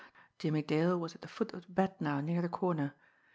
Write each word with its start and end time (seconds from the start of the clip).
Jimmie 0.39 0.63
Dale 0.63 0.99
had 0.99 1.21
the 1.21 1.27
foot 1.27 1.53
of 1.53 1.61
the 1.67 1.71
bed 1.71 1.93
now 1.99 2.21
near 2.21 2.41
the 2.41 2.49
corner. 2.49 2.95